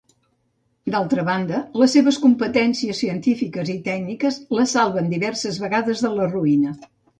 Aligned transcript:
D'altra 0.93 1.25
banda, 1.27 1.59
les 1.81 1.93
seves 1.97 2.17
competències 2.23 3.03
científiques 3.05 3.71
i 3.75 3.77
tècniques 3.91 4.41
la 4.61 4.67
salven 4.75 5.15
diverses 5.15 5.63
vegades 5.67 6.05
de 6.09 6.15
la 6.19 6.29
ruïna. 6.35 6.77